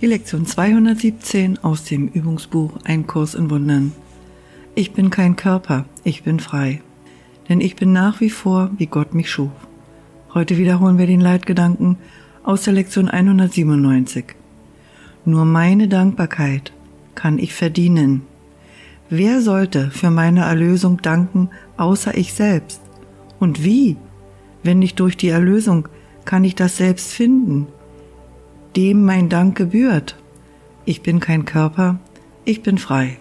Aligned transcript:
Die 0.00 0.06
Lektion 0.06 0.44
217 0.44 1.62
aus 1.62 1.84
dem 1.84 2.08
Übungsbuch 2.08 2.78
Ein 2.82 3.06
Kurs 3.06 3.34
in 3.34 3.48
Wundern. 3.48 3.92
Ich 4.74 4.92
bin 4.92 5.08
kein 5.08 5.36
Körper, 5.36 5.84
ich 6.02 6.24
bin 6.24 6.40
frei. 6.40 6.82
Denn 7.48 7.60
ich 7.60 7.76
bin 7.76 7.92
nach 7.92 8.20
wie 8.20 8.28
vor, 8.28 8.72
wie 8.76 8.86
Gott 8.86 9.14
mich 9.14 9.30
schuf. 9.30 9.52
Heute 10.34 10.58
wiederholen 10.58 10.98
wir 10.98 11.06
den 11.06 11.20
Leitgedanken 11.20 11.96
aus 12.42 12.62
der 12.62 12.72
Lektion 12.72 13.08
197. 13.08 14.24
Nur 15.24 15.44
meine 15.44 15.86
Dankbarkeit 15.86 16.72
kann 17.14 17.38
ich 17.38 17.54
verdienen. 17.54 18.22
Wer 19.10 19.40
sollte 19.40 19.92
für 19.92 20.10
meine 20.10 20.40
Erlösung 20.40 21.02
danken, 21.02 21.50
außer 21.76 22.18
ich 22.18 22.34
selbst? 22.34 22.80
Und 23.38 23.62
wie? 23.62 23.96
Wenn 24.64 24.80
nicht 24.80 24.98
durch 24.98 25.16
die 25.16 25.28
Erlösung, 25.28 25.88
kann 26.24 26.42
ich 26.42 26.56
das 26.56 26.78
selbst 26.78 27.12
finden, 27.12 27.68
dem 28.76 29.04
mein 29.04 29.28
Dank 29.28 29.56
gebührt. 29.56 30.16
Ich 30.84 31.02
bin 31.02 31.20
kein 31.20 31.44
Körper, 31.44 31.98
ich 32.44 32.62
bin 32.62 32.78
frei. 32.78 33.18